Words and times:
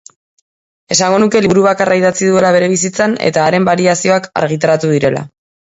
Esango 0.95 1.19
nuke 1.23 1.41
liburu 1.47 1.65
bakarra 1.65 1.99
idatzi 2.01 2.31
duela 2.31 2.51
bere 2.57 2.71
bizitzan 2.73 3.15
eta 3.29 3.47
haren 3.51 3.71
bariazioak 3.71 4.29
argitaratu 4.45 4.95
direla. 4.99 5.27